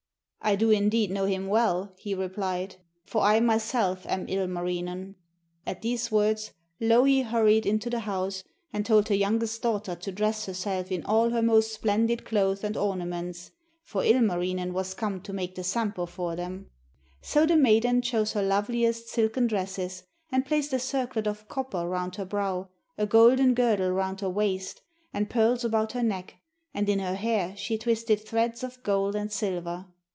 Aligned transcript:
'I 0.43 0.55
do 0.55 0.71
indeed 0.71 1.11
know 1.11 1.25
him 1.25 1.45
well,' 1.47 1.93
he 1.99 2.15
replied, 2.15 2.77
'for 3.05 3.21
I 3.21 3.39
myself 3.39 4.07
am 4.07 4.25
Ilmarinen.' 4.27 5.13
At 5.67 5.83
these 5.83 6.11
words 6.11 6.51
Louhi 6.79 7.21
hurried 7.21 7.67
into 7.67 7.91
the 7.91 7.99
house 8.01 8.43
and 8.73 8.83
told 8.83 9.09
her 9.09 9.15
youngest 9.15 9.61
daughter 9.61 9.95
to 9.95 10.11
dress 10.11 10.47
herself 10.47 10.91
in 10.91 11.05
all 11.05 11.29
her 11.29 11.43
most 11.43 11.71
splendid 11.71 12.25
clothes 12.25 12.63
and 12.63 12.75
ornaments, 12.75 13.51
for 13.83 14.03
Ilmarinen 14.03 14.73
was 14.73 14.95
come 14.95 15.21
to 15.21 15.31
make 15.31 15.53
the 15.53 15.63
Sampo 15.63 16.07
for 16.07 16.35
them. 16.35 16.71
So 17.21 17.45
the 17.45 17.55
maiden 17.55 18.01
chose 18.01 18.31
her 18.33 18.43
loveliest 18.43 19.09
silken 19.09 19.45
dresses, 19.45 20.03
and 20.31 20.43
placed 20.43 20.73
a 20.73 20.79
circlet 20.79 21.27
of 21.27 21.47
copper 21.49 21.87
round 21.87 22.15
her 22.15 22.25
brow, 22.25 22.67
a 22.97 23.05
golden 23.05 23.53
girdle 23.53 23.91
round 23.91 24.21
her 24.21 24.29
waist, 24.29 24.81
and 25.13 25.29
pearls 25.29 25.63
about 25.63 25.91
her 25.91 26.03
neck, 26.03 26.37
and 26.73 26.89
in 26.89 26.97
her 26.97 27.15
hair 27.15 27.55
she 27.55 27.77
twisted 27.77 28.21
threads 28.25 28.63
of 28.63 28.81
gold 28.81 29.15
and 29.15 29.31
silver. 29.31 29.85